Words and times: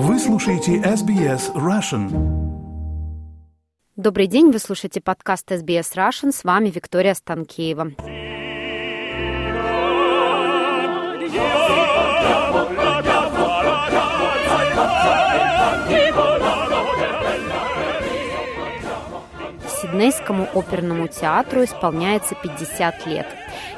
Вы 0.00 0.20
слушаете 0.20 0.76
SBS 0.76 1.52
Russian. 1.56 2.08
Добрый 3.96 4.28
день, 4.28 4.52
вы 4.52 4.60
слушаете 4.60 5.00
подкаст 5.00 5.50
SBS 5.50 5.96
Russian. 5.96 6.30
С 6.30 6.44
вами 6.44 6.70
Виктория 6.70 7.14
Станкеева. 7.14 7.90
Сиднейскому 19.88 20.48
оперному 20.54 21.08
театру 21.08 21.64
исполняется 21.64 22.34
50 22.34 23.06
лет. 23.06 23.26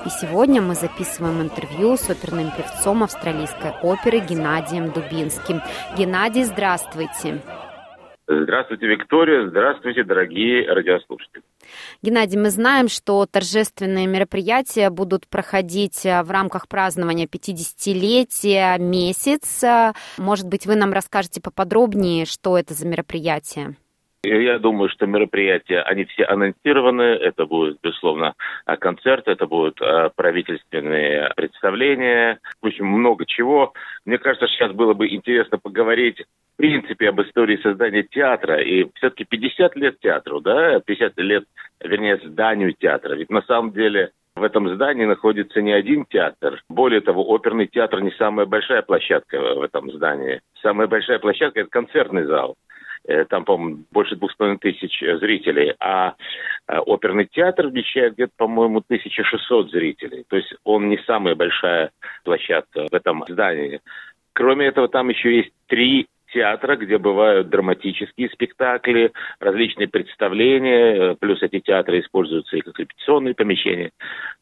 И 0.04 0.08
сегодня 0.08 0.60
мы 0.60 0.74
записываем 0.74 1.40
интервью 1.40 1.96
с 1.96 2.10
оперным 2.10 2.50
певцом 2.50 3.04
австралийской 3.04 3.72
оперы 3.82 4.18
Геннадием 4.18 4.90
Дубинским. 4.90 5.62
Геннадий, 5.96 6.42
здравствуйте. 6.42 7.40
Здравствуйте, 8.26 8.86
Виктория. 8.86 9.48
Здравствуйте, 9.48 10.02
дорогие 10.02 10.66
радиослушатели. 10.72 11.42
Геннадий, 12.02 12.38
мы 12.38 12.50
знаем, 12.50 12.88
что 12.88 13.24
торжественные 13.26 14.08
мероприятия 14.08 14.90
будут 14.90 15.28
проходить 15.28 16.04
э, 16.04 16.22
в 16.22 16.30
рамках 16.30 16.66
празднования 16.66 17.26
50-летия 17.26 18.78
месяц. 18.78 19.62
Может 20.18 20.48
быть, 20.48 20.66
вы 20.66 20.74
нам 20.74 20.92
расскажете 20.92 21.40
поподробнее, 21.40 22.24
что 22.24 22.58
это 22.58 22.74
за 22.74 22.86
мероприятие? 22.86 23.76
Я 24.22 24.58
думаю, 24.58 24.90
что 24.90 25.06
мероприятия, 25.06 25.80
они 25.80 26.04
все 26.04 26.24
анонсированы. 26.24 27.02
Это 27.02 27.46
будет, 27.46 27.78
безусловно, 27.82 28.34
концерт, 28.78 29.26
это 29.28 29.46
будут 29.46 29.80
э, 29.80 30.10
правительственные 30.14 31.32
представления, 31.36 32.38
в 32.60 32.66
общем, 32.66 32.86
много 32.86 33.24
чего. 33.24 33.72
Мне 34.04 34.18
кажется, 34.18 34.46
сейчас 34.48 34.72
было 34.72 34.92
бы 34.92 35.08
интересно 35.08 35.56
поговорить 35.56 36.20
в 36.20 36.56
принципе 36.58 37.08
об 37.08 37.22
истории 37.22 37.56
создания 37.62 38.02
театра. 38.02 38.60
И 38.60 38.90
все-таки 38.96 39.24
50 39.24 39.76
лет 39.76 39.98
театру, 40.00 40.40
да, 40.40 40.80
50 40.80 41.16
лет, 41.18 41.44
вернее, 41.82 42.18
зданию 42.18 42.74
театра. 42.74 43.14
Ведь 43.14 43.30
на 43.30 43.40
самом 43.42 43.72
деле 43.72 44.10
в 44.36 44.42
этом 44.42 44.68
здании 44.74 45.06
находится 45.06 45.62
не 45.62 45.72
один 45.72 46.04
театр. 46.04 46.62
Более 46.68 47.00
того, 47.00 47.26
оперный 47.26 47.68
театр 47.68 48.02
не 48.02 48.10
самая 48.12 48.44
большая 48.44 48.82
площадка 48.82 49.40
в 49.40 49.62
этом 49.62 49.90
здании. 49.90 50.42
Самая 50.60 50.88
большая 50.88 51.18
площадка– 51.18 51.60
это 51.60 51.70
концертный 51.70 52.24
зал. 52.24 52.56
Э, 53.08 53.24
там, 53.24 53.44
по-моему, 53.44 53.84
больше 53.90 54.16
двух 54.16 54.30
с 54.32 54.36
половиной 54.36 54.58
тысяч 54.58 55.00
зрителей, 55.00 55.74
а 55.80 56.14
э, 56.68 56.78
оперный 56.78 57.26
театр 57.26 57.68
вмещает 57.68 58.14
где-то, 58.14 58.32
по-моему, 58.36 58.78
1600 58.78 59.70
зрителей. 59.70 60.24
То 60.28 60.36
есть 60.36 60.54
он 60.64 60.88
не 60.88 60.98
самая 61.06 61.34
большая 61.34 61.90
площадка 62.24 62.86
в 62.90 62.94
этом 62.94 63.24
здании. 63.26 63.80
Кроме 64.32 64.66
этого, 64.66 64.88
там 64.88 65.08
еще 65.08 65.34
есть 65.34 65.50
три 65.66 66.06
театра, 66.32 66.76
где 66.76 66.98
бывают 66.98 67.48
драматические 67.48 68.28
спектакли, 68.30 69.12
различные 69.40 69.88
представления, 69.88 71.12
э, 71.12 71.16
плюс 71.18 71.42
эти 71.42 71.60
театры 71.60 72.00
используются 72.00 72.56
и 72.56 72.60
как 72.60 72.78
репетиционные 72.78 73.34
помещения. 73.34 73.90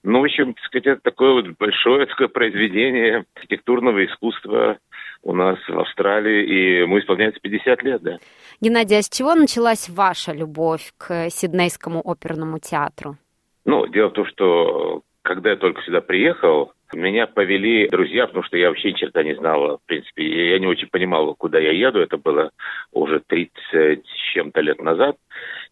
Ну, 0.04 0.20
в 0.20 0.24
общем, 0.24 0.54
так 0.54 0.64
сказать, 0.64 0.86
это 0.86 1.00
такое 1.02 1.32
вот 1.32 1.46
большое 1.58 2.06
такое 2.06 2.28
произведение 2.28 3.24
архитектурного 3.34 4.04
искусства 4.06 4.78
у 5.22 5.34
нас 5.34 5.58
в 5.68 5.78
Австралии, 5.78 6.44
и 6.46 6.80
ему 6.82 6.98
исполняется 6.98 7.40
50 7.40 7.82
лет, 7.82 8.02
да. 8.02 8.18
Геннадий, 8.60 8.98
а 8.98 9.02
с 9.02 9.08
чего 9.08 9.34
началась 9.34 9.88
ваша 9.88 10.32
любовь 10.32 10.92
к 10.96 11.30
Сиднейскому 11.30 12.00
оперному 12.04 12.58
театру? 12.60 13.16
Ну, 13.64 13.86
дело 13.88 14.10
в 14.10 14.12
том, 14.12 14.26
что 14.26 15.02
когда 15.22 15.50
я 15.50 15.56
только 15.56 15.82
сюда 15.82 16.00
приехал, 16.00 16.72
меня 16.96 17.26
повели 17.26 17.88
друзья, 17.88 18.26
потому 18.26 18.44
что 18.44 18.56
я 18.56 18.68
вообще 18.68 18.92
ни 18.92 18.96
черта 18.96 19.22
не 19.22 19.34
знал, 19.34 19.78
в 19.78 19.86
принципе. 19.86 20.50
Я 20.50 20.58
не 20.58 20.66
очень 20.66 20.88
понимал, 20.88 21.34
куда 21.34 21.58
я 21.58 21.72
еду. 21.72 22.00
Это 22.00 22.16
было 22.16 22.50
уже 22.92 23.20
30 23.20 23.52
с 23.70 24.32
чем-то 24.32 24.60
лет 24.60 24.80
назад. 24.80 25.16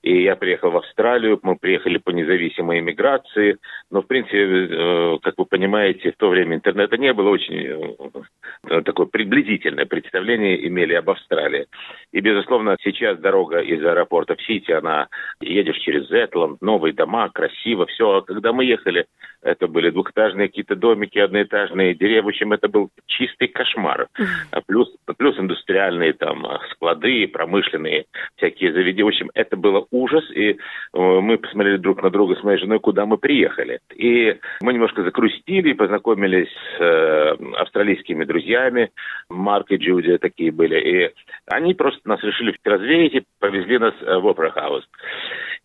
И 0.02 0.22
я 0.22 0.36
приехал 0.36 0.70
в 0.70 0.76
Австралию, 0.76 1.40
мы 1.42 1.56
приехали 1.56 1.98
по 1.98 2.10
независимой 2.10 2.78
иммиграции. 2.78 3.58
Но, 3.90 4.02
в 4.02 4.06
принципе, 4.06 4.38
э, 4.38 5.18
как 5.22 5.34
вы 5.38 5.46
понимаете, 5.46 6.12
в 6.12 6.16
то 6.16 6.28
время 6.28 6.56
интернета 6.56 6.96
не 6.96 7.12
было. 7.12 7.30
Очень 7.30 7.56
э, 8.68 8.82
такое 8.82 9.06
приблизительное 9.06 9.86
представление 9.86 10.66
имели 10.66 10.94
об 10.94 11.10
Австралии. 11.10 11.66
И, 12.12 12.20
безусловно, 12.20 12.76
сейчас 12.82 13.18
дорога 13.18 13.60
из 13.60 13.84
аэропорта 13.84 14.36
в 14.36 14.42
Сити, 14.42 14.70
она 14.70 15.08
едешь 15.40 15.78
через 15.78 16.08
Зетланд, 16.08 16.60
новые 16.62 16.92
дома, 16.92 17.28
красиво, 17.30 17.86
все. 17.86 18.18
А 18.18 18.22
когда 18.22 18.52
мы 18.52 18.64
ехали, 18.64 19.06
это 19.42 19.68
были 19.68 19.90
двухэтажные 19.90 20.48
какие-то 20.48 20.76
домики, 20.76 21.05
одноэтажные 21.14 21.94
деревья. 21.94 22.22
В 22.22 22.28
общем, 22.28 22.52
это 22.52 22.68
был 22.68 22.90
чистый 23.06 23.48
кошмар. 23.48 24.08
А 24.50 24.60
плюс, 24.66 24.88
плюс 25.16 25.38
индустриальные 25.38 26.12
там 26.14 26.46
склады, 26.70 27.28
промышленные 27.28 28.06
всякие 28.36 28.72
заведения. 28.72 29.04
В 29.04 29.08
общем, 29.08 29.30
это 29.34 29.56
было 29.56 29.86
ужас. 29.90 30.24
И 30.30 30.50
э, 30.50 30.56
мы 30.92 31.38
посмотрели 31.38 31.76
друг 31.76 32.02
на 32.02 32.10
друга 32.10 32.36
с 32.36 32.42
моей 32.42 32.58
женой, 32.58 32.80
куда 32.80 33.06
мы 33.06 33.18
приехали. 33.18 33.80
И 33.94 34.38
мы 34.60 34.72
немножко 34.72 35.02
закрустили, 35.02 35.72
познакомились 35.72 36.48
с 36.48 36.80
э, 36.80 37.36
австралийскими 37.56 38.24
друзьями. 38.24 38.90
Марк 39.28 39.70
и 39.70 39.76
Джуди 39.76 40.18
такие 40.18 40.50
были. 40.52 40.78
И 40.78 41.10
они 41.46 41.74
просто 41.74 42.00
нас 42.08 42.22
решили 42.22 42.54
развеять 42.64 43.14
и 43.14 43.24
повезли 43.38 43.78
нас 43.78 43.94
э, 44.00 44.18
в 44.18 44.26
Опера 44.26 44.50
Хаус. 44.50 44.84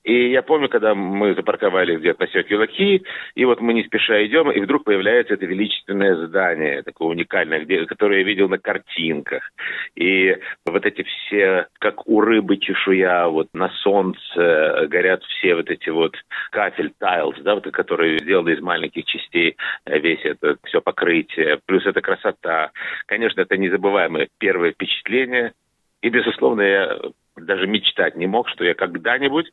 И 0.04 0.32
я 0.32 0.42
помню, 0.42 0.68
когда 0.68 0.96
мы 0.96 1.36
запарковались 1.36 2.00
где-то 2.00 2.24
на 2.24 2.32
Сёкюлаки, 2.32 3.04
и 3.36 3.46
вот 3.46 3.62
мы 3.62 3.74
не 3.74 3.84
спеша 3.84 4.26
идем, 4.26 4.52
и 4.52 4.60
вдруг 4.60 4.84
появляется 4.84 5.36
это 5.36 5.46
величественное 5.46 6.16
здание, 6.28 6.82
такое 6.82 7.10
уникальное, 7.10 7.60
где, 7.60 7.86
которое 7.86 8.20
я 8.20 8.26
видел 8.26 8.50
на 8.50 8.58
картинках. 8.58 9.52
И 9.96 10.36
вот 10.66 10.86
эти 10.86 11.04
все, 11.04 11.68
как 11.80 12.08
у 12.08 12.22
рыбы 12.22 12.58
чешуя, 12.58 13.28
вот 13.28 13.50
на 13.54 13.70
солнце 13.84 14.88
горят 14.90 15.24
все 15.24 15.56
вот 15.56 15.70
эти 15.70 15.90
вот 15.90 16.16
кафель, 16.52 16.94
тайлс, 16.98 17.38
да, 17.42 17.56
вот, 17.56 17.66
которые 17.72 18.18
сделаны 18.20 18.52
из 18.52 18.62
маленьких 18.62 19.06
частей, 19.06 19.56
э, 19.86 20.00
весь 20.00 20.24
это 20.24 20.58
все 20.64 20.82
покрытие, 20.82 21.60
плюс 21.66 21.86
эта 21.86 22.02
красота. 22.02 22.72
Конечно, 23.06 23.42
это 23.42 23.56
незабываемое 23.56 24.30
первое 24.40 24.72
впечатление. 24.72 25.54
И, 26.02 26.10
безусловно, 26.10 26.62
я 26.62 26.98
даже 27.38 27.68
мечтать 27.68 28.16
не 28.16 28.28
мог, 28.28 28.50
что 28.50 28.64
я 28.64 28.74
когда-нибудь 28.74 29.52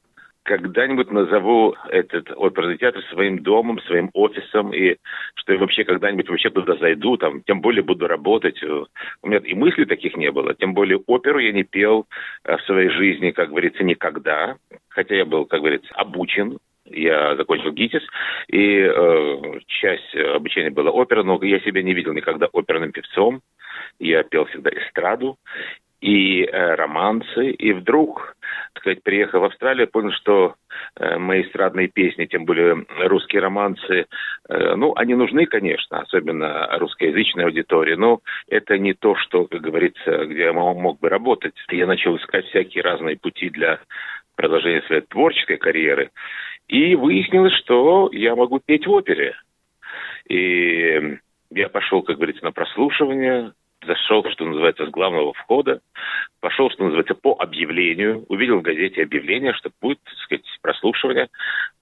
когда-нибудь 0.48 1.10
назову 1.10 1.74
этот 1.90 2.32
оперный 2.34 2.78
театр 2.78 3.04
своим 3.10 3.40
домом, 3.40 3.80
своим 3.82 4.08
офисом, 4.14 4.72
и 4.72 4.96
что 5.34 5.52
я 5.52 5.58
вообще 5.58 5.84
когда-нибудь 5.84 6.28
вообще 6.30 6.48
туда 6.48 6.74
зайду, 6.76 7.18
там, 7.18 7.42
тем 7.42 7.60
более 7.60 7.82
буду 7.82 8.08
работать. 8.08 8.62
У 8.62 9.28
меня 9.28 9.40
и 9.44 9.52
мыслей 9.52 9.84
таких 9.84 10.16
не 10.16 10.30
было, 10.30 10.54
тем 10.54 10.72
более 10.72 11.00
оперу 11.06 11.38
я 11.38 11.52
не 11.52 11.64
пел 11.64 12.06
э, 12.44 12.56
в 12.56 12.62
своей 12.62 12.88
жизни, 12.88 13.30
как 13.30 13.50
говорится, 13.50 13.84
никогда, 13.84 14.56
хотя 14.88 15.16
я 15.16 15.26
был, 15.26 15.44
как 15.44 15.60
говорится, 15.60 15.94
обучен, 15.94 16.56
я 16.86 17.36
закончил 17.36 17.70
ГИТИС, 17.72 18.02
и 18.48 18.78
э, 18.80 19.60
часть 19.66 20.14
обучения 20.14 20.70
была 20.70 20.90
опера, 20.90 21.24
но 21.24 21.38
я 21.42 21.60
себя 21.60 21.82
не 21.82 21.92
видел 21.92 22.14
никогда 22.14 22.46
оперным 22.50 22.92
певцом. 22.92 23.42
Я 23.98 24.22
пел 24.22 24.46
всегда 24.46 24.70
эстраду 24.70 25.36
и 26.00 26.44
э, 26.44 26.74
романсы, 26.74 27.50
и 27.50 27.72
вдруг 27.72 28.36
сказать, 28.76 29.02
приехав 29.02 29.42
в 29.42 29.44
Австралию, 29.44 29.88
понял, 29.88 30.12
что 30.12 30.54
э, 30.96 31.18
мои 31.18 31.42
эстрадные 31.42 31.88
песни, 31.88 32.26
тем 32.26 32.44
более 32.44 32.86
русские 33.00 33.42
романсы, 33.42 34.06
э, 34.48 34.74
ну, 34.76 34.92
они 34.96 35.14
нужны, 35.14 35.46
конечно, 35.46 36.00
особенно 36.00 36.68
русскоязычной 36.78 37.44
аудитории, 37.44 37.94
но 37.94 38.20
это 38.48 38.78
не 38.78 38.94
то, 38.94 39.16
что, 39.16 39.46
как 39.46 39.60
говорится, 39.60 40.26
где 40.26 40.44
я 40.44 40.52
мог 40.52 41.00
бы 41.00 41.08
работать. 41.08 41.54
Я 41.70 41.86
начал 41.86 42.16
искать 42.16 42.46
всякие 42.46 42.82
разные 42.82 43.16
пути 43.16 43.50
для 43.50 43.80
продолжения 44.36 44.82
своей 44.82 45.02
творческой 45.02 45.56
карьеры. 45.56 46.10
И 46.68 46.94
выяснилось, 46.94 47.54
что 47.54 48.10
я 48.12 48.36
могу 48.36 48.60
петь 48.60 48.86
в 48.86 48.92
опере. 48.92 49.34
И 50.28 51.18
я 51.50 51.68
пошел, 51.68 52.02
как 52.02 52.16
говорится, 52.16 52.44
на 52.44 52.52
прослушивание, 52.52 53.52
зашел, 53.86 54.24
что 54.30 54.44
называется, 54.44 54.86
с 54.86 54.90
главного 54.90 55.32
входа, 55.32 55.80
пошел, 56.40 56.70
что 56.70 56.84
называется, 56.84 57.14
по 57.14 57.36
объявлению, 57.38 58.24
увидел 58.28 58.58
в 58.58 58.62
газете 58.62 59.02
объявление, 59.02 59.52
что 59.54 59.70
будет, 59.80 59.98
так 60.04 60.14
сказать, 60.14 60.44
прослушивание. 60.62 61.28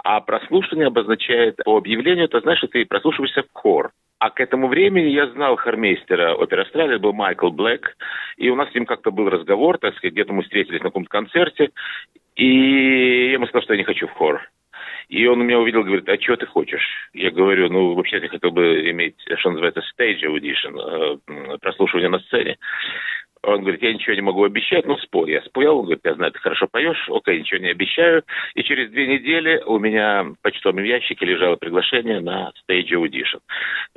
А 0.03 0.21
прослушивание 0.21 0.89
обозначает 0.89 1.57
по 1.65 1.77
объявлению, 1.77 2.27
это 2.27 2.41
значит, 2.41 2.71
ты 2.71 2.85
прослушиваешься 2.85 3.43
в 3.43 3.53
хор. 3.53 3.93
А 4.19 4.31
к 4.31 4.41
этому 4.41 4.69
времени 4.69 5.09
я 5.09 5.27
знал 5.29 5.57
хормейстера 5.57 6.35
оперы 6.35 6.63
Австралии, 6.63 6.97
был 6.97 7.13
Майкл 7.13 7.51
Блэк, 7.51 7.97
и 8.39 8.49
у 8.49 8.57
нас 8.57 8.71
с 8.71 8.75
ним 8.75 8.87
как-то 8.87 9.11
был 9.11 9.29
разговор, 9.29 9.79
так 9.79 9.95
сказать, 9.97 10.15
где-то 10.15 10.33
мы 10.33 10.43
встретились 10.43 10.81
на 10.81 10.89
каком-то 10.89 11.11
концерте, 11.11 11.71
и 12.35 13.27
я 13.27 13.33
ему 13.33 13.47
сказал, 13.47 13.63
что 13.63 13.75
я 13.75 13.79
не 13.79 13.85
хочу 13.85 14.07
в 14.07 14.13
хор. 14.13 14.49
И 15.09 15.27
он 15.27 15.41
меня 15.41 15.59
увидел, 15.59 15.85
говорит, 15.85 16.09
а 16.09 16.21
что 16.21 16.37
ты 16.37 16.47
хочешь? 16.47 17.11
Я 17.13 17.31
говорю, 17.31 17.69
ну, 17.69 17.95
вообще 17.95 18.19
я 18.19 18.29
хотел 18.29 18.51
бы 18.51 18.91
иметь, 18.91 19.15
что 19.39 19.51
называется, 19.51 19.83
stage 19.95 20.23
audition, 20.25 21.21
э, 21.29 21.59
прослушивание 21.59 22.09
на 22.09 22.19
сцене. 22.21 22.57
Он 23.47 23.61
говорит, 23.61 23.83
я 23.83 23.95
ничего 23.95 24.15
не 24.15 24.23
могу 24.23 24.43
обещать, 24.43 24.87
ну 24.87 24.97
спой. 24.99 25.31
Я 25.31 25.41
споел, 25.43 25.79
он 25.79 25.85
говорит, 25.85 26.01
я 26.05 26.15
знаю, 26.15 26.33
ты 26.33 26.41
хорошо 26.41 26.67
поешь, 26.67 27.09
окей, 27.09 27.39
ничего 27.39 27.61
не 27.61 27.71
обещаю. 27.71 28.25
И 28.55 28.65
через 28.65 28.91
две 28.91 29.07
недели 29.07 29.63
у 29.65 29.79
меня 29.79 30.25
в 30.25 30.35
почтовом 30.43 30.83
ящике 30.83 31.27
лежало 31.27 31.55
приглашение 31.55 32.21
на 32.21 32.51
Stage 32.69 32.91
Audition. 32.91 33.41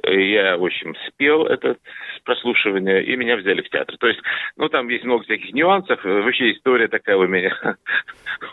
Я, 0.03 0.57
в 0.57 0.65
общем, 0.65 0.95
спел 1.07 1.45
этот 1.45 1.79
прослушивания, 2.23 2.99
и 2.99 3.15
меня 3.15 3.37
взяли 3.37 3.61
в 3.61 3.69
театр. 3.69 3.97
То 3.97 4.07
есть, 4.07 4.19
ну, 4.57 4.69
там 4.69 4.87
есть 4.89 5.03
много 5.03 5.23
всяких 5.23 5.53
нюансов. 5.53 6.03
Вообще 6.03 6.51
история 6.51 6.87
такая 6.87 7.17
у 7.17 7.27
меня 7.27 7.55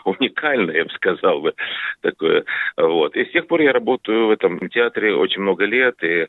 уникальная, 0.05 0.75
я 0.75 0.83
бы 0.85 0.89
сказал 0.91 1.41
бы. 1.41 1.53
Такое. 2.01 2.45
Вот. 2.77 3.15
И 3.15 3.25
с 3.25 3.31
тех 3.31 3.47
пор 3.47 3.61
я 3.61 3.71
работаю 3.71 4.27
в 4.27 4.31
этом 4.31 4.69
театре 4.69 5.15
очень 5.15 5.41
много 5.41 5.65
лет, 5.65 5.95
и 6.03 6.27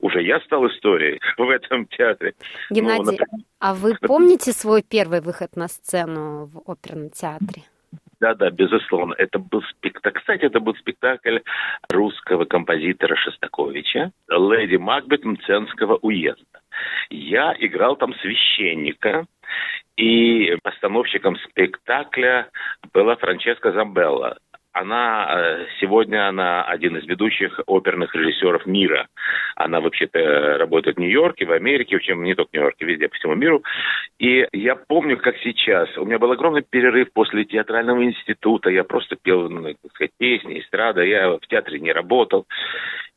уже 0.00 0.22
я 0.22 0.40
стал 0.40 0.66
историей 0.68 1.20
в 1.36 1.48
этом 1.48 1.86
театре. 1.86 2.34
Геннадий, 2.70 3.04
ну, 3.04 3.12
например... 3.12 3.46
а 3.60 3.74
вы 3.74 3.94
помните 4.00 4.52
свой 4.52 4.82
первый 4.82 5.20
выход 5.20 5.56
на 5.56 5.68
сцену 5.68 6.46
в 6.46 6.70
оперном 6.70 7.10
театре? 7.10 7.62
Да, 8.24 8.32
да, 8.34 8.48
безусловно. 8.48 9.14
Это 9.18 9.38
был 9.38 9.62
спектакль. 9.64 10.18
Кстати, 10.18 10.44
это 10.44 10.58
был 10.58 10.74
спектакль 10.76 11.40
русского 11.90 12.46
композитора 12.46 13.16
Шостаковича 13.16 14.12
«Леди 14.30 14.76
Макбет 14.76 15.26
Мценского 15.26 15.98
уезда». 16.00 16.60
Я 17.10 17.54
играл 17.58 17.96
там 17.96 18.14
священника, 18.14 19.26
и 19.98 20.56
постановщиком 20.62 21.36
спектакля 21.36 22.48
была 22.94 23.16
Франческа 23.16 23.72
Замбелла 23.72 24.38
она 24.74 25.28
э, 25.30 25.66
сегодня 25.80 26.28
она 26.28 26.64
один 26.64 26.96
из 26.96 27.06
ведущих 27.06 27.60
оперных 27.66 28.14
режиссеров 28.14 28.66
мира. 28.66 29.06
Она 29.54 29.80
вообще-то 29.80 30.58
работает 30.58 30.96
в 30.96 31.00
Нью-Йорке, 31.00 31.46
в 31.46 31.52
Америке, 31.52 31.96
в 31.96 32.02
чем 32.02 32.24
не 32.24 32.34
только 32.34 32.50
в 32.50 32.54
Нью-Йорке, 32.54 32.84
везде 32.84 33.08
по 33.08 33.14
всему 33.14 33.34
миру. 33.34 33.62
И 34.18 34.46
я 34.52 34.74
помню, 34.74 35.16
как 35.16 35.36
сейчас. 35.38 35.96
У 35.96 36.04
меня 36.04 36.18
был 36.18 36.32
огромный 36.32 36.62
перерыв 36.68 37.12
после 37.12 37.44
театрального 37.44 38.04
института. 38.04 38.68
Я 38.68 38.82
просто 38.82 39.16
пел, 39.16 39.48
ну, 39.48 39.62
так 39.62 39.92
сказать, 39.92 40.10
песни, 40.18 40.58
эстрада. 40.58 41.04
Я 41.04 41.30
в 41.30 41.46
театре 41.48 41.78
не 41.78 41.92
работал. 41.92 42.46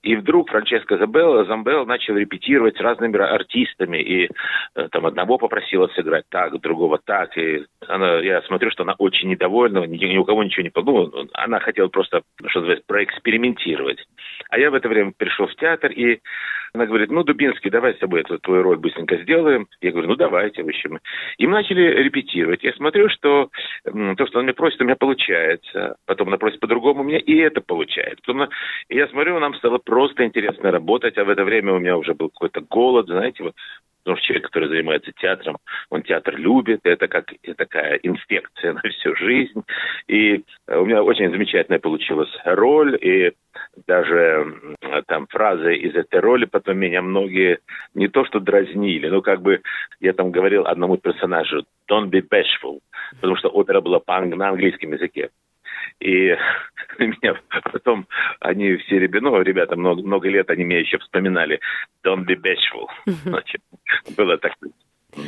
И 0.03 0.15
вдруг 0.15 0.49
Франческо 0.49 0.97
Замбелла, 0.97 1.45
Замбелла 1.45 1.85
начал 1.85 2.15
репетировать 2.15 2.77
с 2.77 2.81
разными 2.81 3.17
артистами. 3.17 3.97
И 3.97 4.29
э, 4.75 4.87
там 4.91 5.05
одного 5.05 5.37
попросила 5.37 5.87
сыграть 5.87 6.25
так, 6.29 6.59
другого 6.61 6.99
так. 7.03 7.37
И 7.37 7.65
она, 7.87 8.19
я 8.19 8.41
смотрю, 8.43 8.69
что 8.71 8.83
она 8.83 8.95
очень 8.97 9.29
недовольна, 9.29 9.85
ни, 9.85 9.97
ни 9.97 10.17
у 10.17 10.23
кого 10.23 10.43
ничего 10.43 10.63
не 10.63 10.69
подумала. 10.69 11.09
Ну, 11.11 11.27
она 11.33 11.59
хотела 11.59 11.87
просто, 11.87 12.21
что 12.45 12.59
называется, 12.59 12.85
проэкспериментировать. 12.87 13.99
А 14.49 14.59
я 14.59 14.71
в 14.71 14.75
это 14.75 14.87
время 14.87 15.13
пришел 15.17 15.47
в 15.47 15.55
театр, 15.55 15.91
и 15.91 16.21
она 16.73 16.85
говорит, 16.85 17.11
ну, 17.11 17.23
Дубинский, 17.23 17.69
давай 17.69 17.93
с 17.93 17.99
тобой 17.99 18.21
эту 18.21 18.39
твою 18.39 18.63
роль 18.63 18.77
быстренько 18.77 19.17
сделаем. 19.17 19.67
Я 19.81 19.91
говорю, 19.91 20.09
ну, 20.09 20.15
давайте, 20.15 20.63
в 20.63 20.67
общем. 20.67 20.99
И 21.37 21.47
мы 21.47 21.53
начали 21.53 21.81
репетировать. 21.81 22.63
Я 22.63 22.73
смотрю, 22.73 23.09
что 23.09 23.49
то, 23.83 24.27
что 24.27 24.39
она 24.39 24.43
мне 24.43 24.53
просит, 24.53 24.81
у 24.81 24.85
меня 24.85 24.95
получается. 24.95 25.95
Потом 26.05 26.29
она 26.29 26.37
просит 26.37 26.59
по-другому, 26.59 27.01
у 27.01 27.03
меня 27.03 27.19
и 27.19 27.35
это 27.35 27.61
получается. 27.61 28.23
Потом 28.25 28.49
я 28.89 29.07
смотрю, 29.07 29.39
нам 29.39 29.55
стало 29.55 29.77
просто 29.77 30.25
интересно 30.25 30.71
работать, 30.71 31.17
а 31.17 31.25
в 31.25 31.29
это 31.29 31.43
время 31.43 31.73
у 31.73 31.79
меня 31.79 31.97
уже 31.97 32.13
был 32.13 32.29
какой-то 32.29 32.61
голод, 32.61 33.07
знаете, 33.07 33.43
вот 33.43 33.55
Потому 34.07 34.19
что 34.19 34.27
человек, 34.27 34.45
который 34.45 34.69
занимается 34.69 35.11
театром, 35.11 35.57
он 35.89 36.01
театр 36.01 36.37
любит, 36.37 36.79
это 36.85 37.09
как 37.09 37.25
такая 37.57 37.99
инфекция 38.03 38.71
на 38.81 38.81
всю 38.89 39.13
жизнь. 39.17 39.61
И 40.07 40.45
у 40.65 40.85
меня 40.85 41.03
очень 41.03 41.29
замечательная 41.29 41.79
получилась 41.79 42.29
роль, 42.45 42.97
и 43.01 43.33
даже 43.85 44.77
там 45.07 45.27
фразы 45.27 45.75
из 45.75 45.93
этой 45.93 46.21
роли 46.21 46.45
потом 46.45 46.77
меня 46.77 47.01
многие 47.01 47.59
не 47.95 48.07
то 48.07 48.23
что 48.23 48.39
дразнили, 48.39 49.09
но 49.09 49.21
как 49.21 49.41
бы 49.41 49.59
я 49.99 50.13
там 50.13 50.31
говорил 50.31 50.65
одному 50.65 50.95
персонажу 50.95 51.65
«don't 51.91 52.09
be 52.09 52.21
bashful», 52.21 52.79
потому 53.15 53.35
что 53.35 53.49
опера 53.49 53.81
была 53.81 53.99
на 54.07 54.47
английском 54.47 54.93
языке. 54.93 55.31
И 55.99 56.35
меня 56.99 57.35
потом 57.71 58.07
они 58.39 58.75
все 58.77 58.99
ребята, 58.99 59.23
ну, 59.23 59.41
ребята 59.41 59.75
много, 59.75 60.01
много 60.01 60.29
лет, 60.29 60.49
они 60.49 60.63
меня 60.63 60.79
еще 60.79 60.97
вспоминали 60.99 61.59
«Don't 62.03 62.25
be 62.25 62.35
bashful». 62.35 62.87
Значит, 63.05 63.61
было 64.15 64.37
так, 64.37 64.53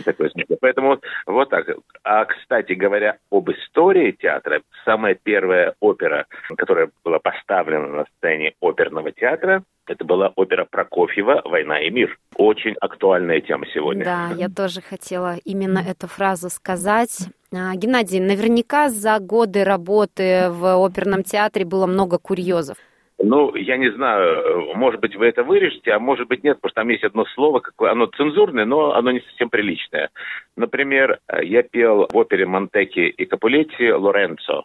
такое 0.06 0.30
смешно. 0.30 0.58
Поэтому 0.60 1.00
вот 1.26 1.50
так. 1.50 1.68
А, 2.04 2.26
кстати 2.26 2.74
говоря, 2.74 3.18
об 3.32 3.50
истории 3.52 4.12
театра, 4.12 4.62
самая 4.86 5.16
первая 5.16 5.76
опера, 5.80 6.28
которая 6.58 6.90
была 7.04 7.20
поставлена 7.20 7.88
на 7.88 8.06
сцене 8.18 8.54
оперного 8.62 9.12
театра, 9.12 9.64
это 9.88 10.06
была 10.06 10.32
опера 10.36 10.66
Прокофьева 10.66 11.42
«Война 11.46 11.80
и 11.82 11.90
мир». 11.90 12.18
Очень 12.36 12.76
актуальная 12.80 13.42
тема 13.42 13.66
сегодня. 13.74 14.06
Да, 14.06 14.30
я 14.36 14.48
тоже 14.48 14.82
хотела 14.82 15.38
именно 15.44 15.80
эту 15.80 16.08
фразу 16.08 16.50
сказать. 16.50 17.30
А, 17.52 17.76
Геннадий, 17.76 18.20
наверняка 18.20 18.90
за 18.90 19.18
годы 19.18 19.64
работы 19.64 20.52
в 20.52 20.86
оперном 20.86 21.24
театре 21.24 21.66
было 21.66 21.88
много 21.88 22.20
курьезов. 22.20 22.78
Ну, 23.22 23.54
я 23.56 23.76
не 23.76 23.92
знаю, 23.92 24.74
может 24.76 25.02
быть, 25.02 25.16
вы 25.16 25.28
это 25.28 25.44
вырежете, 25.44 25.92
а 25.92 26.00
может 26.00 26.28
быть, 26.28 26.42
нет, 26.44 26.58
потому 26.58 26.70
что 26.70 26.82
там 26.82 26.90
есть 26.90 27.04
одно 27.04 27.26
слово, 27.26 27.60
какое, 27.60 27.92
оно 27.92 28.06
цензурное, 28.06 28.64
но 28.64 28.94
оно 28.94 29.12
не 29.12 29.20
совсем 29.20 29.50
приличное. 29.50 30.10
Например, 30.56 31.20
я 31.42 31.64
пел 31.64 32.08
в 32.12 32.16
опере 32.16 32.46
Монтеки 32.46 33.00
и 33.00 33.26
Капулетти 33.26 33.92
«Лоренцо». 33.92 34.64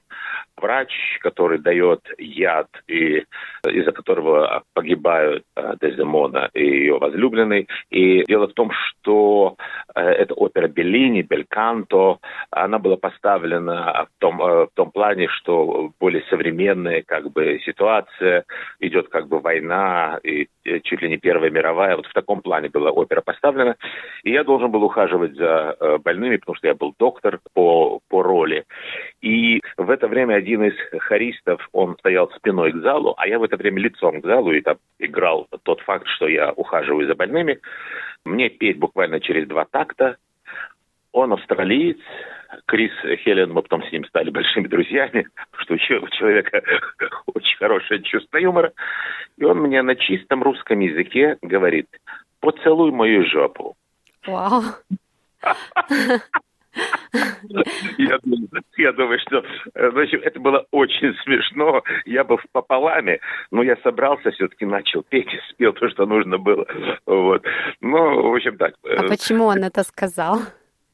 Врач, 0.56 1.18
который 1.20 1.58
дает 1.58 2.00
яд, 2.16 2.68
и 2.86 3.24
из-за 3.68 3.90
которого 3.90 4.62
погибают 4.72 5.42
э, 5.56 5.74
Дездемона 5.80 6.48
и 6.54 6.64
ее 6.64 6.98
возлюбленный. 6.98 7.66
И 7.90 8.24
дело 8.24 8.46
в 8.46 8.52
том, 8.52 8.70
что 8.70 9.56
э, 9.94 10.00
эта 10.00 10.32
опера 10.34 10.68
Беллини, 10.68 11.22
Бельканто, 11.22 12.18
она 12.50 12.78
была 12.78 12.96
поставлена 12.96 14.06
в 14.06 14.20
том, 14.20 14.40
э, 14.40 14.66
в 14.66 14.70
том 14.74 14.92
плане, 14.92 15.26
что 15.28 15.90
более 15.98 16.22
современная 16.30 17.02
как 17.02 17.32
бы 17.32 17.58
ситуация, 17.64 18.43
идет 18.80 19.08
как 19.08 19.28
бы 19.28 19.40
война, 19.40 20.18
и 20.22 20.48
чуть 20.82 21.02
ли 21.02 21.08
не 21.08 21.18
Первая 21.18 21.50
мировая. 21.50 21.96
Вот 21.96 22.06
в 22.06 22.12
таком 22.12 22.40
плане 22.40 22.68
была 22.68 22.90
опера 22.90 23.20
поставлена. 23.20 23.76
И 24.22 24.32
я 24.32 24.44
должен 24.44 24.70
был 24.70 24.82
ухаживать 24.82 25.34
за 25.34 25.76
э, 25.78 25.98
больными, 25.98 26.36
потому 26.36 26.56
что 26.56 26.66
я 26.66 26.74
был 26.74 26.94
доктор 26.98 27.40
по, 27.52 28.00
по 28.08 28.22
роли. 28.22 28.64
И 29.20 29.60
в 29.76 29.90
это 29.90 30.08
время 30.08 30.34
один 30.34 30.64
из 30.64 30.74
хористов, 31.00 31.68
он 31.72 31.96
стоял 31.98 32.30
спиной 32.30 32.72
к 32.72 32.76
залу, 32.76 33.14
а 33.16 33.26
я 33.26 33.38
в 33.38 33.42
это 33.42 33.56
время 33.56 33.80
лицом 33.80 34.20
к 34.20 34.26
залу 34.26 34.52
и 34.52 34.60
там 34.60 34.76
играл 34.98 35.48
тот 35.62 35.80
факт, 35.80 36.06
что 36.08 36.28
я 36.28 36.52
ухаживаю 36.52 37.06
за 37.06 37.14
больными. 37.14 37.60
Мне 38.24 38.48
петь 38.48 38.78
буквально 38.78 39.20
через 39.20 39.46
два 39.46 39.66
такта. 39.70 40.16
Он 41.12 41.32
австралиец, 41.32 41.98
Крис 42.66 42.92
Хелен, 43.24 43.52
мы 43.52 43.62
потом 43.62 43.82
с 43.84 43.92
ним 43.92 44.04
стали 44.06 44.30
большими 44.30 44.66
друзьями, 44.68 45.26
что 45.58 45.74
у 45.74 45.78
человека 45.78 46.62
очень 47.34 47.56
хорошее 47.58 48.02
чувство 48.02 48.38
юмора. 48.38 48.72
И 49.36 49.44
он 49.44 49.58
мне 49.58 49.82
на 49.82 49.96
чистом 49.96 50.42
русском 50.42 50.80
языке 50.80 51.36
говорит, 51.42 51.88
поцелуй 52.40 52.90
мою 52.90 53.26
жопу. 53.26 53.76
Вау. 54.26 54.62
Я, 57.98 58.18
я 58.78 58.92
думаю, 58.92 59.18
что 59.20 59.44
в 59.74 59.98
общем, 59.98 60.20
это 60.22 60.40
было 60.40 60.66
очень 60.70 61.14
смешно. 61.22 61.82
Я 62.04 62.24
был 62.24 62.40
пополами, 62.52 63.20
но 63.50 63.62
я 63.62 63.76
собрался, 63.82 64.30
все-таки 64.32 64.64
начал 64.66 65.02
петь 65.02 65.32
и 65.32 65.40
спел 65.50 65.72
то, 65.72 65.88
что 65.90 66.06
нужно 66.06 66.38
было. 66.38 66.66
Вот. 67.06 67.44
Ну, 67.80 68.30
в 68.30 68.34
общем, 68.34 68.56
так. 68.56 68.74
А 68.82 69.02
почему 69.04 69.44
он 69.44 69.62
это 69.62 69.84
сказал? 69.84 70.40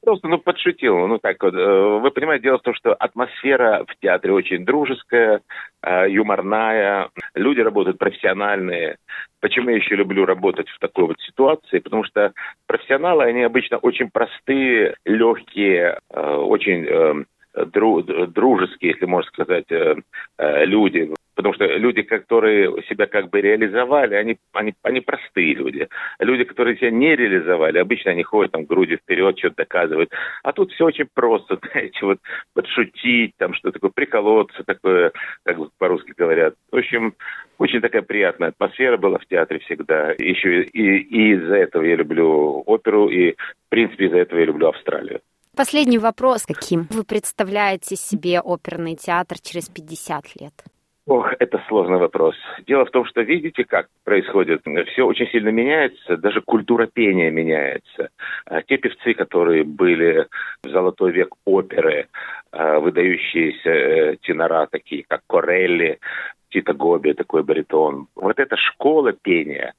Просто, 0.03 0.29
ну, 0.29 0.39
подшутил. 0.39 1.07
Ну, 1.07 1.19
так 1.19 1.43
вот. 1.43 1.55
Э, 1.55 1.99
вы 2.01 2.11
понимаете, 2.11 2.45
дело 2.45 2.59
в 2.59 2.63
том, 2.63 2.75
что 2.75 2.95
атмосфера 2.95 3.85
в 3.87 3.95
театре 4.01 4.33
очень 4.33 4.65
дружеская, 4.65 5.43
э, 5.83 6.11
юморная. 6.11 7.11
Люди 7.35 7.61
работают 7.61 7.99
профессиональные. 7.99 8.97
Почему 9.41 9.69
я 9.71 9.77
еще 9.77 9.97
люблю 9.97 10.25
работать 10.25 10.69
в 10.71 10.79
такой 10.79 11.07
вот 11.07 11.21
ситуации? 11.21 11.81
Потому 11.81 12.05
что 12.05 12.33
профессионалы, 12.67 13.25
они 13.25 13.43
обычно 13.43 13.77
очень 13.77 14.11
простые, 14.11 14.97
легкие, 15.05 15.99
э, 16.11 16.21
очень 16.21 17.27
дружеские, 17.53 18.93
если 18.93 19.07
можно 19.07 19.29
сказать, 19.33 19.67
люди. 20.39 21.13
Потому 21.41 21.55
что 21.55 21.65
люди, 21.65 22.03
которые 22.03 22.83
себя 22.83 23.07
как 23.07 23.31
бы 23.31 23.41
реализовали, 23.41 24.15
они, 24.15 24.37
они, 24.53 24.75
они 24.83 25.01
простые 25.01 25.55
люди. 25.55 25.89
Люди, 26.19 26.45
которые 26.45 26.77
себя 26.77 26.91
не 26.91 27.17
реализовали, 27.17 27.79
обычно 27.79 28.11
они 28.11 28.23
ходят 28.23 28.53
там 28.53 28.65
грудью 28.65 28.99
вперед, 28.99 29.39
что-то 29.39 29.57
доказывают. 29.57 30.11
А 30.43 30.53
тут 30.53 30.71
все 30.73 30.85
очень 30.85 31.09
просто, 31.15 31.59
знаете, 31.73 31.99
вот 32.03 32.19
подшутить, 32.53 33.33
там 33.39 33.55
что 33.55 33.73
такое, 33.73 33.91
приколоться, 33.91 34.65
такое, 34.65 35.13
как 35.45 35.57
по-русски 35.79 36.13
говорят. 36.15 36.57
В 36.71 36.77
общем, 36.77 37.15
очень 37.57 37.81
такая 37.81 38.03
приятная 38.03 38.49
атмосфера 38.49 38.99
была 38.99 39.19
в 39.19 39.25
театре 39.25 39.61
всегда. 39.61 40.11
Еще 40.19 40.65
и, 40.65 40.99
и 40.99 41.33
из-за 41.37 41.55
этого 41.55 41.85
я 41.85 41.97
люблю 41.97 42.63
оперу, 42.67 43.09
и, 43.09 43.33
в 43.33 43.71
принципе, 43.71 44.09
из-за 44.09 44.19
этого 44.19 44.41
я 44.41 44.45
люблю 44.45 44.69
Австралию. 44.69 45.21
Последний 45.57 45.97
вопрос. 45.97 46.45
Каким 46.45 46.87
вы 46.91 47.03
представляете 47.03 47.97
себе 47.97 48.43
оперный 48.43 48.95
театр 48.95 49.39
через 49.41 49.71
50 49.71 50.37
лет? 50.39 50.53
Ох, 51.11 51.33
это 51.41 51.61
сложный 51.67 51.99
вопрос. 51.99 52.37
Дело 52.69 52.85
в 52.85 52.93
том, 52.93 53.05
что 53.05 53.23
видите, 53.23 53.65
как 53.65 53.89
происходит. 54.05 54.63
Все 54.93 55.05
очень 55.05 55.27
сильно 55.27 55.49
меняется, 55.49 56.17
даже 56.17 56.41
культура 56.41 56.87
пения 56.87 57.33
меняется. 57.33 58.11
А 58.45 58.63
те 58.63 58.77
певцы, 58.77 59.15
которые 59.15 59.65
были 59.65 60.29
в 60.63 60.69
золотой 60.69 61.11
век 61.11 61.35
оперы, 61.45 62.07
а, 62.53 62.79
выдающиеся 62.79 63.71
э, 63.71 64.17
тенора, 64.23 64.69
такие 64.71 65.03
как 65.09 65.23
Корелли, 65.27 65.99
Тита 66.51 66.75
Гоби, 66.75 67.13
такой 67.13 67.43
баритон. 67.43 68.07
Вот 68.15 68.39
эта 68.39 68.57
школа 68.57 69.13
пения, 69.13 69.75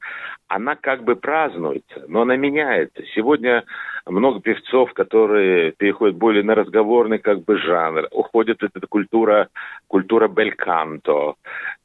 она 0.52 0.76
как 0.76 1.04
бы 1.04 1.16
празднуется, 1.16 2.04
но 2.08 2.24
она 2.24 2.36
меняется. 2.36 3.04
Сегодня 3.16 3.64
много 4.06 4.42
певцов, 4.42 4.94
которые 4.94 5.72
переходят 5.72 6.18
более 6.18 6.44
на 6.44 6.56
разговорный 6.56 7.20
как 7.20 7.44
бы 7.44 7.58
жанр. 7.58 8.08
Уходит 8.12 8.62
эта 8.62 8.86
культура, 8.88 9.48
культура 9.88 10.28
бельканто, 10.28 11.36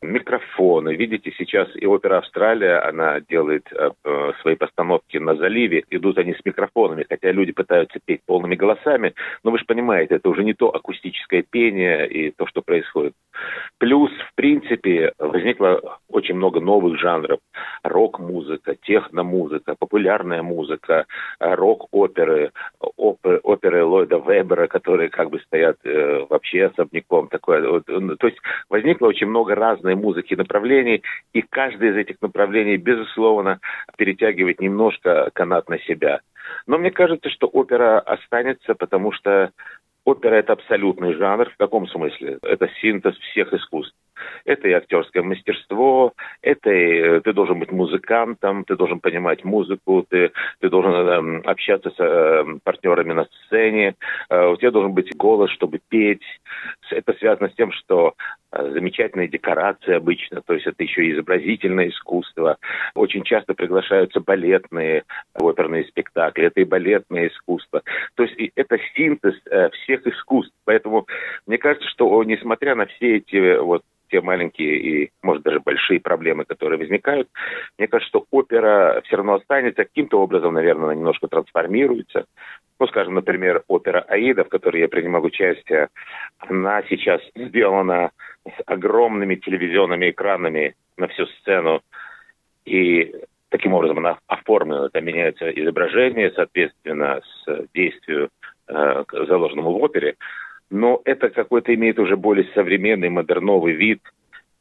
микрофоны. 0.02 0.94
Видите, 0.96 1.32
сейчас 1.37 1.68
и 1.75 1.87
опера 1.87 2.18
Австралия, 2.18 2.78
она 2.78 3.20
делает 3.20 3.66
э, 3.73 3.90
э, 4.04 4.32
свои 4.42 4.56
постановки 4.56 5.18
на 5.18 5.37
заливе. 5.37 5.85
Идут 5.90 6.18
они 6.18 6.35
с 6.35 6.44
микрофонами, 6.44 7.06
хотя 7.08 7.30
люди 7.32 7.52
пытаются 7.52 7.99
петь 8.04 8.23
полными 8.26 8.56
голосами. 8.56 9.14
Но 9.44 9.50
вы 9.50 9.58
же 9.58 9.64
понимаете, 9.64 10.16
это 10.16 10.28
уже 10.28 10.42
не 10.42 10.54
то 10.54 10.75
акустическое 10.75 11.44
пение 11.49 12.08
и 12.08 12.30
то, 12.30 12.46
что 12.46 12.62
происходит. 12.62 13.12
Плюс, 13.78 14.11
в 14.11 14.35
принципе, 14.35 15.12
возникло 15.18 15.99
очень 16.08 16.35
много 16.35 16.61
новых 16.61 16.99
жанров. 16.99 17.40
Рок-музыка, 17.82 18.56
техно-музыка, 18.83 19.75
популярная 19.79 20.43
музыка, 20.43 21.07
рок-оперы, 21.39 22.53
оперы, 22.97 23.41
оперы 23.43 23.85
Ллойда 23.85 24.19
Вебера, 24.19 24.67
которые 24.67 25.09
как 25.09 25.31
бы 25.31 25.41
стоят 25.41 25.79
э, 25.85 26.27
вообще 26.29 26.67
особняком. 26.67 27.29
Такое. 27.29 27.69
Вот, 27.69 27.87
то 27.87 28.27
есть 28.27 28.39
возникло 28.69 29.09
очень 29.09 29.27
много 29.27 29.55
разной 29.55 29.95
музыки 29.95 30.35
направлений, 30.35 31.03
и 31.33 31.43
каждое 31.43 31.91
из 31.91 31.97
этих 31.97 32.21
направлений, 32.21 32.77
безусловно, 32.77 33.61
перетягивает 33.97 34.61
немножко 34.61 35.31
канат 35.33 35.69
на 35.69 35.79
себя. 35.81 36.21
Но 36.67 36.79
мне 36.79 36.91
кажется, 36.91 37.29
что 37.31 37.47
опера 37.47 38.01
останется, 38.01 38.75
потому 38.75 39.13
что 39.13 39.51
опера– 40.07 40.35
это 40.37 40.55
абсолютный 40.55 41.13
жанр. 41.15 41.51
В 41.51 41.57
каком 41.59 41.87
смысле? 41.89 42.39
Это 42.43 42.71
синтез 42.81 43.15
всех 43.19 43.53
искусств. 43.53 43.95
Это 44.45 44.69
и 44.69 44.73
актерское 44.73 45.23
мастерство, 45.23 46.13
это 46.41 46.71
и 46.71 47.01
э, 47.01 47.21
ты 47.21 47.35
должен 47.35 47.59
быть 47.59 47.71
музыкантом, 47.71 48.65
ты 48.65 48.75
должен 48.75 48.99
понимать 49.01 49.45
музыку, 49.45 50.07
ты, 50.09 50.31
ты 50.61 50.71
должен 50.71 50.93
э, 50.95 51.41
общаться 51.45 51.91
с 51.91 51.97
э, 51.99 52.45
партнерами 52.65 53.13
на 53.13 53.27
сцене, 53.27 53.95
э, 54.31 54.47
у 54.47 54.57
тебя 54.57 54.71
должен 54.71 54.93
быть 54.95 55.15
голос, 55.17 55.51
чтобы 55.51 55.81
петь. 55.91 56.23
Это 56.90 57.12
связано 57.14 57.49
с 57.49 57.54
тем, 57.54 57.73
что 57.73 58.14
э, 58.52 58.70
замечательные 58.73 59.28
декорации 59.28 59.94
обычно, 59.94 60.42
то 60.42 60.54
есть 60.54 60.66
это 60.66 60.82
еще 60.82 61.04
и 61.04 61.12
изобразительное 61.12 61.88
искусство. 61.88 62.58
Очень 62.94 63.25
часто 63.25 63.54
приглашаются 63.54 64.20
балетные 64.20 65.04
оперные 65.35 65.85
спектакли, 65.85 66.46
это 66.46 66.61
и 66.61 66.64
балетное 66.64 67.28
искусство. 67.28 67.82
То 68.14 68.25
есть 68.25 68.52
это 68.54 68.78
синтез 68.94 69.35
э, 69.50 69.70
всех 69.70 70.06
искусств. 70.06 70.54
Поэтому 70.64 71.06
мне 71.46 71.58
кажется, 71.58 71.88
что 71.88 72.23
несмотря 72.25 72.75
на 72.75 72.87
все 72.87 73.16
эти 73.16 73.58
вот 73.58 73.82
те 74.09 74.21
маленькие 74.21 74.77
и, 74.77 75.11
может, 75.23 75.43
даже 75.43 75.61
большие 75.61 76.01
проблемы, 76.01 76.45
которые 76.45 76.79
возникают, 76.79 77.29
мне 77.79 77.89
кажется, 77.89 78.09
что 78.09 78.27
опера 78.31 79.01
все 79.05 79.17
равно 79.17 79.35
останется 79.35 79.85
каким-то 79.85 80.21
образом, 80.21 80.55
наверное, 80.55 80.87
она 80.87 80.95
немножко 80.95 81.29
трансформируется. 81.29 82.27
Ну, 82.79 82.87
скажем, 82.89 83.15
например, 83.15 83.63
опера 83.69 84.01
«Аида», 84.01 84.45
в 84.45 84.49
которой 84.49 84.83
я 84.83 84.89
принимал 84.89 85.25
участие, 85.25 85.89
она 86.39 86.83
сейчас 86.89 87.23
сделана 87.35 88.11
с 88.45 88.63
огромными 88.67 89.37
телевизионными 89.37 90.11
экранами 90.11 90.75
на 90.97 91.09
всю 91.09 91.27
сцену. 91.27 91.81
И 92.67 93.15
таким 93.49 93.73
образом 93.73 93.99
она 93.99 94.19
оформлена, 94.27 94.91
там 94.91 95.05
меняется 95.05 95.51
изображение, 95.51 96.33
соответственно, 96.33 97.21
с 97.23 97.67
действию, 97.73 98.29
э, 98.69 99.05
заложенному 99.11 99.73
в 99.73 99.83
опере 99.83 100.17
но 100.70 101.00
это 101.04 101.30
какой-то 101.30 101.75
имеет 101.75 101.99
уже 101.99 102.16
более 102.16 102.49
современный, 102.54 103.08
модерновый 103.08 103.75
вид. 103.75 104.00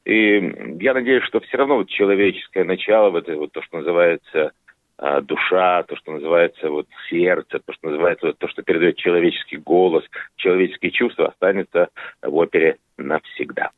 И 0.06 0.38
я 0.80 0.94
надеюсь, 0.94 1.24
что 1.24 1.40
все 1.40 1.58
равно 1.58 1.78
вот 1.78 1.90
человеческое 1.90 2.64
начало, 2.64 3.10
вот, 3.10 3.28
вот 3.28 3.52
то, 3.52 3.62
что 3.64 3.78
называется 3.78 4.52
а, 4.98 5.22
душа, 5.22 5.84
то, 5.84 5.96
что 5.96 6.12
называется 6.12 6.70
вот 6.70 6.88
сердце, 7.10 7.60
то, 7.60 7.74
что 7.74 7.90
называется 7.90 8.28
вот, 8.28 8.38
то, 8.38 8.48
что 8.48 8.62
передает 8.62 8.98
человеческий 8.98 9.58
голос, 9.58 10.04
человеческие 10.36 10.92
чувства, 10.92 11.28
останется 11.30 11.90
в 12.22 12.36
опере 12.36 12.78
навсегда. 12.98 13.72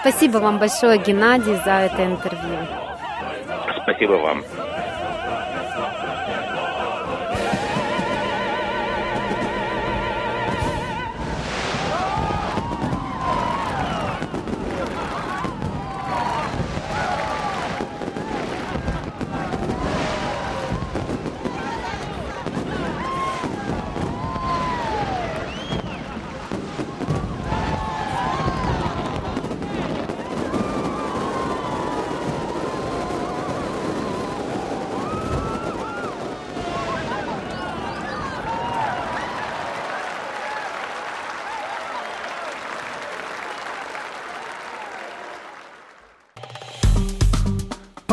Спасибо 0.00 0.38
вам 0.38 0.58
большое, 0.58 0.98
Геннадий, 0.98 1.54
за 1.56 1.88
это 1.90 2.04
интервью. 2.04 2.58
Спасибо 3.82 4.12
вам. 4.12 4.44